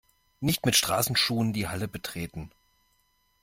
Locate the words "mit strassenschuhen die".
0.65-1.67